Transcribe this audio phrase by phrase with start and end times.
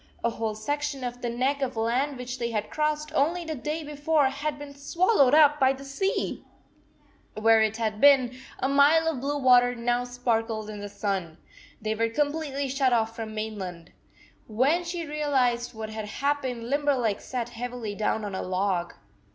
[0.23, 3.83] A whole section of the neck of land which they had crossed only the day
[3.83, 6.43] before had been swallowed up by the sea!
[7.35, 11.37] Where it had been, a mile of blue water now sparkled in the sun!
[11.79, 13.91] They were com pletely shut off from the main land.
[14.47, 18.95] When she realized what had happened, Limberleg sat heavily down on a log.